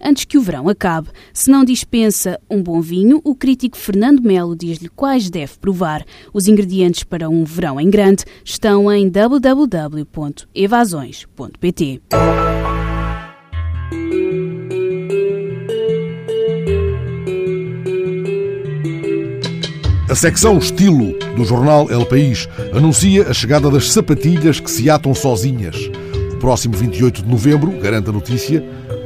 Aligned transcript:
antes 0.00 0.24
que 0.24 0.38
o 0.38 0.42
verão 0.42 0.68
acabe. 0.68 1.08
Se 1.32 1.50
não 1.50 1.64
dispensa 1.64 2.40
um 2.50 2.60
bom 2.62 2.80
vinho, 2.80 3.20
o 3.24 3.34
crítico 3.34 3.76
Fernando 3.76 4.22
Melo 4.22 4.54
diz-lhe 4.56 4.88
quais 4.88 5.28
deve 5.30 5.58
provar. 5.58 6.04
Os 6.32 6.46
ingredientes 6.48 7.04
para 7.04 7.28
um 7.28 7.44
verão 7.44 7.80
em 7.80 7.90
grande 7.90 8.24
estão 8.44 8.90
em 8.92 9.08
www.evasões.pt. 9.08 12.02
A 20.14 20.16
secção 20.16 20.58
Estilo 20.58 21.18
do 21.34 21.44
jornal 21.44 21.90
El 21.90 22.06
País 22.06 22.48
anuncia 22.72 23.28
a 23.28 23.34
chegada 23.34 23.68
das 23.68 23.90
sapatilhas 23.90 24.60
que 24.60 24.70
se 24.70 24.88
atam 24.88 25.12
sozinhas. 25.12 25.74
O 26.32 26.36
próximo 26.36 26.76
28 26.76 27.24
de 27.24 27.28
novembro, 27.28 27.72
garante 27.80 28.10
a 28.10 28.12
notícia, 28.12 28.64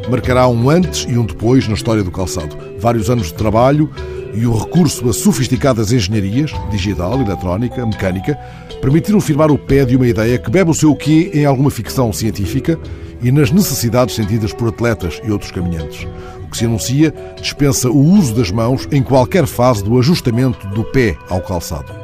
marcará 0.08 0.48
um 0.48 0.70
antes 0.70 1.06
e 1.08 1.16
um 1.16 1.24
depois 1.24 1.68
na 1.68 1.74
história 1.74 2.02
do 2.02 2.10
calçado. 2.10 2.56
Vários 2.78 3.10
anos 3.10 3.28
de 3.28 3.34
trabalho 3.34 3.90
e 4.34 4.46
o 4.46 4.56
recurso 4.56 5.08
a 5.08 5.12
sofisticadas 5.12 5.92
engenharias, 5.92 6.52
digital, 6.70 7.20
eletrónica, 7.20 7.84
mecânica, 7.84 8.38
permitiram 8.80 9.20
firmar 9.20 9.50
o 9.50 9.58
pé 9.58 9.84
de 9.84 9.96
uma 9.96 10.06
ideia 10.06 10.38
que 10.38 10.50
bebe 10.50 10.70
o 10.70 10.74
seu 10.74 10.94
quê 10.94 11.30
em 11.34 11.44
alguma 11.44 11.70
ficção 11.70 12.12
científica 12.12 12.78
e 13.20 13.32
nas 13.32 13.50
necessidades 13.50 14.14
sentidas 14.14 14.52
por 14.52 14.68
atletas 14.68 15.20
e 15.24 15.30
outros 15.30 15.50
caminhantes. 15.50 16.06
O 16.44 16.50
que 16.50 16.56
se 16.56 16.64
anuncia 16.64 17.12
dispensa 17.40 17.90
o 17.90 17.98
uso 17.98 18.34
das 18.34 18.50
mãos 18.50 18.88
em 18.92 19.02
qualquer 19.02 19.46
fase 19.46 19.82
do 19.82 19.98
ajustamento 19.98 20.66
do 20.68 20.84
pé 20.84 21.16
ao 21.28 21.40
calçado. 21.40 21.97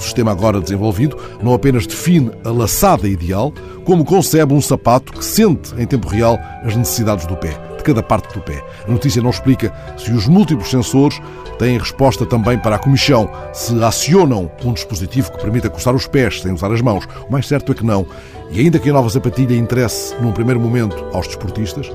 O 0.00 0.02
sistema 0.02 0.32
agora 0.32 0.62
desenvolvido 0.62 1.14
não 1.42 1.52
apenas 1.52 1.86
define 1.86 2.30
a 2.42 2.48
laçada 2.48 3.06
ideal, 3.06 3.52
como 3.84 4.02
concebe 4.02 4.54
um 4.54 4.60
sapato 4.60 5.12
que 5.12 5.22
sente 5.22 5.74
em 5.76 5.86
tempo 5.86 6.08
real 6.08 6.38
as 6.64 6.74
necessidades 6.74 7.26
do 7.26 7.36
pé, 7.36 7.50
de 7.76 7.82
cada 7.82 8.02
parte 8.02 8.32
do 8.32 8.40
pé. 8.40 8.64
A 8.88 8.90
notícia 8.90 9.20
não 9.20 9.28
explica 9.28 9.70
se 9.98 10.10
os 10.10 10.26
múltiplos 10.26 10.70
sensores 10.70 11.20
têm 11.58 11.76
resposta 11.76 12.24
também 12.24 12.58
para 12.58 12.76
a 12.76 12.78
comichão, 12.78 13.30
se 13.52 13.74
acionam 13.84 14.50
um 14.64 14.72
dispositivo 14.72 15.32
que 15.32 15.42
permita 15.42 15.68
coçar 15.68 15.94
os 15.94 16.06
pés 16.06 16.40
sem 16.40 16.54
usar 16.54 16.72
as 16.72 16.80
mãos. 16.80 17.06
O 17.28 17.30
mais 17.30 17.46
certo 17.46 17.72
é 17.72 17.74
que 17.74 17.84
não. 17.84 18.06
E 18.50 18.58
ainda 18.58 18.78
que 18.78 18.88
a 18.88 18.94
nova 18.94 19.10
sapatilha 19.10 19.54
interesse 19.54 20.14
num 20.18 20.32
primeiro 20.32 20.58
momento 20.58 20.96
aos 21.12 21.26
desportistas, 21.26 21.92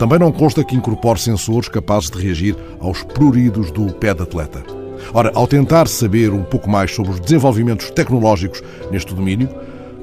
também 0.00 0.18
não 0.18 0.32
consta 0.32 0.64
que 0.64 0.74
incorpore 0.74 1.20
sensores 1.20 1.68
capazes 1.68 2.10
de 2.10 2.20
reagir 2.20 2.56
aos 2.80 3.04
pruridos 3.04 3.70
do 3.70 3.86
pé 3.94 4.12
de 4.12 4.24
atleta. 4.24 4.85
Ora, 5.12 5.30
ao 5.34 5.46
tentar 5.46 5.88
saber 5.88 6.32
um 6.32 6.42
pouco 6.42 6.68
mais 6.68 6.94
sobre 6.94 7.12
os 7.12 7.20
desenvolvimentos 7.20 7.90
tecnológicos 7.90 8.62
neste 8.90 9.14
domínio, 9.14 9.48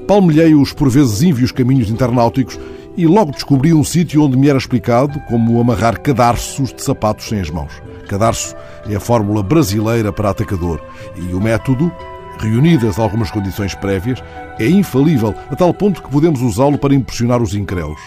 palmilhei 0.06 0.54
os 0.54 0.72
por 0.72 0.88
vezes 0.88 1.22
ínvios 1.22 1.52
caminhos 1.52 1.90
internauticos 1.90 2.58
e 2.96 3.06
logo 3.06 3.32
descobri 3.32 3.72
um 3.72 3.82
sítio 3.82 4.22
onde 4.22 4.36
me 4.36 4.48
era 4.48 4.58
explicado 4.58 5.20
como 5.28 5.60
amarrar 5.60 6.00
cadarços 6.00 6.72
de 6.72 6.82
sapatos 6.82 7.28
sem 7.28 7.40
as 7.40 7.50
mãos. 7.50 7.72
Cadarço 8.08 8.54
é 8.88 8.94
a 8.94 9.00
fórmula 9.00 9.42
brasileira 9.42 10.12
para 10.12 10.30
atacador 10.30 10.80
e 11.16 11.34
o 11.34 11.40
método, 11.40 11.90
reunidas 12.38 12.98
algumas 12.98 13.30
condições 13.30 13.74
prévias, 13.74 14.22
é 14.58 14.68
infalível 14.68 15.34
a 15.50 15.56
tal 15.56 15.72
ponto 15.72 16.02
que 16.02 16.10
podemos 16.10 16.40
usá-lo 16.42 16.78
para 16.78 16.94
impressionar 16.94 17.42
os 17.42 17.54
incréus. 17.54 18.00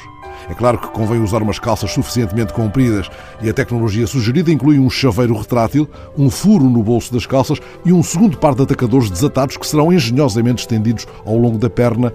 É 0.49 0.53
claro 0.53 0.77
que 0.77 0.87
convém 0.89 1.21
usar 1.21 1.41
umas 1.41 1.59
calças 1.59 1.91
suficientemente 1.91 2.53
compridas 2.53 3.09
e 3.41 3.49
a 3.49 3.53
tecnologia 3.53 4.07
sugerida 4.07 4.51
inclui 4.51 4.79
um 4.79 4.89
chaveiro 4.89 5.37
retrátil, 5.37 5.89
um 6.17 6.29
furo 6.29 6.69
no 6.69 6.81
bolso 6.81 7.13
das 7.13 7.25
calças 7.25 7.59
e 7.85 7.91
um 7.91 8.01
segundo 8.01 8.37
par 8.37 8.55
de 8.55 8.63
atacadores 8.63 9.09
desatados 9.09 9.57
que 9.57 9.67
serão 9.67 9.91
engenhosamente 9.91 10.61
estendidos 10.61 11.05
ao 11.25 11.37
longo 11.37 11.57
da 11.57 11.69
perna 11.69 12.13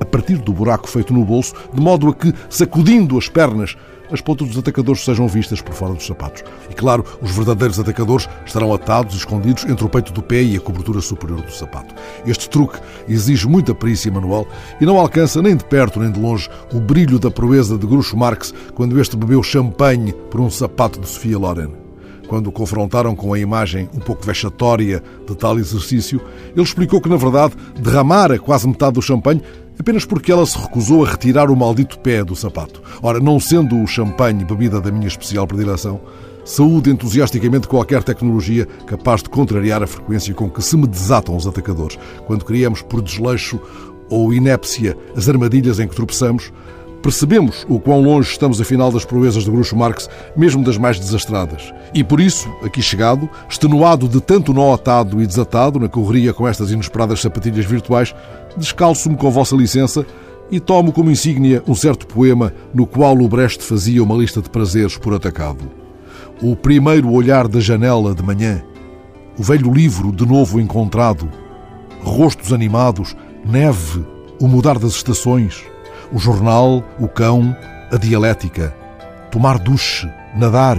a 0.00 0.04
partir 0.04 0.38
do 0.38 0.52
buraco 0.52 0.88
feito 0.88 1.12
no 1.12 1.24
bolso, 1.24 1.54
de 1.72 1.80
modo 1.80 2.08
a 2.08 2.14
que, 2.14 2.32
sacudindo 2.48 3.18
as 3.18 3.28
pernas, 3.28 3.76
as 4.10 4.20
pontas 4.20 4.48
dos 4.48 4.58
atacadores 4.58 5.04
sejam 5.04 5.26
vistas 5.26 5.60
por 5.60 5.74
fora 5.74 5.94
dos 5.94 6.06
sapatos. 6.06 6.44
E 6.70 6.74
claro, 6.74 7.04
os 7.20 7.30
verdadeiros 7.30 7.78
atacadores 7.78 8.28
estarão 8.44 8.72
atados 8.72 9.14
e 9.14 9.18
escondidos 9.18 9.64
entre 9.64 9.84
o 9.84 9.88
peito 9.88 10.12
do 10.12 10.22
pé 10.22 10.42
e 10.42 10.56
a 10.56 10.60
cobertura 10.60 11.00
superior 11.00 11.40
do 11.40 11.52
sapato. 11.52 11.94
Este 12.26 12.48
truque 12.48 12.78
exige 13.08 13.48
muita 13.48 13.74
perícia 13.74 14.12
manual 14.12 14.46
e 14.80 14.86
não 14.86 14.98
alcança 14.98 15.40
nem 15.42 15.56
de 15.56 15.64
perto 15.64 16.00
nem 16.00 16.12
de 16.12 16.20
longe 16.20 16.48
o 16.72 16.80
brilho 16.80 17.18
da 17.18 17.30
proeza 17.30 17.78
de 17.78 17.86
Groucho 17.86 18.16
Marx 18.16 18.52
quando 18.74 19.00
este 19.00 19.16
bebeu 19.16 19.42
champanhe 19.42 20.12
por 20.30 20.40
um 20.40 20.50
sapato 20.50 21.00
de 21.00 21.08
Sofia 21.08 21.38
Loren. 21.38 21.84
Quando 22.28 22.46
o 22.46 22.52
confrontaram 22.52 23.14
com 23.14 23.34
a 23.34 23.38
imagem 23.38 23.88
um 23.94 24.00
pouco 24.00 24.24
vexatória 24.24 25.02
de 25.26 25.34
tal 25.34 25.58
exercício, 25.58 26.20
ele 26.52 26.62
explicou 26.62 27.00
que, 27.00 27.08
na 27.08 27.16
verdade, 27.16 27.54
derramara 27.78 28.38
quase 28.38 28.66
metade 28.66 28.94
do 28.94 29.02
champanhe 29.02 29.42
apenas 29.78 30.04
porque 30.04 30.32
ela 30.32 30.46
se 30.46 30.58
recusou 30.58 31.04
a 31.04 31.10
retirar 31.10 31.50
o 31.50 31.56
maldito 31.56 31.98
pé 31.98 32.24
do 32.24 32.36
sapato. 32.36 32.82
Ora, 33.02 33.20
não 33.20 33.38
sendo 33.40 33.80
o 33.80 33.86
champanhe 33.86 34.44
bebida 34.44 34.80
da 34.80 34.90
minha 34.90 35.08
especial 35.08 35.46
predileção, 35.46 36.00
saúde 36.44 36.90
entusiasticamente 36.90 37.68
qualquer 37.68 38.02
tecnologia 38.02 38.66
capaz 38.86 39.22
de 39.22 39.30
contrariar 39.30 39.82
a 39.82 39.86
frequência 39.86 40.34
com 40.34 40.50
que 40.50 40.62
se 40.62 40.76
me 40.76 40.86
desatam 40.86 41.36
os 41.36 41.46
atacadores. 41.46 41.98
Quando 42.26 42.44
criamos 42.44 42.82
por 42.82 43.00
desleixo 43.00 43.58
ou 44.10 44.32
inépcia 44.32 44.96
as 45.16 45.28
armadilhas 45.28 45.80
em 45.80 45.88
que 45.88 45.96
tropeçamos, 45.96 46.52
percebemos 47.04 47.66
o 47.68 47.78
quão 47.78 48.00
longe 48.00 48.30
estamos 48.30 48.58
afinal 48.58 48.90
das 48.90 49.04
proezas 49.04 49.44
de 49.44 49.50
Groucho 49.50 49.76
Marx, 49.76 50.08
mesmo 50.34 50.64
das 50.64 50.78
mais 50.78 50.98
desastradas. 50.98 51.70
E 51.92 52.02
por 52.02 52.18
isso, 52.18 52.48
aqui 52.62 52.80
chegado, 52.80 53.28
extenuado 53.46 54.08
de 54.08 54.22
tanto 54.22 54.54
nó 54.54 54.72
atado 54.72 55.22
e 55.22 55.26
desatado 55.26 55.78
na 55.78 55.86
correria 55.86 56.32
com 56.32 56.48
estas 56.48 56.70
inesperadas 56.70 57.20
sapatilhas 57.20 57.66
virtuais, 57.66 58.14
descalço-me 58.56 59.16
com 59.16 59.30
vossa 59.30 59.54
licença 59.54 60.06
e 60.50 60.58
tomo 60.58 60.92
como 60.92 61.10
insígnia 61.10 61.62
um 61.68 61.74
certo 61.74 62.06
poema 62.06 62.54
no 62.72 62.86
qual 62.86 63.18
o 63.18 63.28
Brecht 63.28 63.62
fazia 63.62 64.02
uma 64.02 64.14
lista 64.16 64.40
de 64.40 64.48
prazeres 64.48 64.96
por 64.96 65.12
atacado. 65.12 65.70
O 66.40 66.56
primeiro 66.56 67.12
olhar 67.12 67.46
da 67.46 67.60
janela 67.60 68.14
de 68.14 68.22
manhã, 68.22 68.62
o 69.38 69.42
velho 69.42 69.70
livro 69.70 70.10
de 70.10 70.26
novo 70.26 70.58
encontrado, 70.58 71.28
rostos 72.02 72.50
animados, 72.50 73.14
neve, 73.44 74.02
o 74.40 74.48
mudar 74.48 74.78
das 74.78 74.92
estações, 74.92 75.73
o 76.14 76.18
jornal, 76.18 76.84
o 76.98 77.08
cão, 77.08 77.54
a 77.90 77.96
dialética, 77.96 78.72
tomar 79.32 79.58
duche, 79.58 80.08
nadar, 80.36 80.78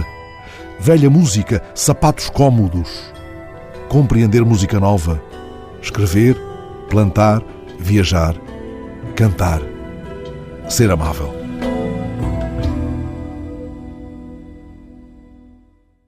velha 0.80 1.10
música, 1.10 1.62
sapatos 1.74 2.30
cômodos, 2.30 3.12
compreender 3.86 4.42
música 4.44 4.80
nova, 4.80 5.22
escrever, 5.82 6.36
plantar, 6.88 7.42
viajar, 7.78 8.34
cantar, 9.14 9.60
ser 10.70 10.90
amável. 10.90 11.45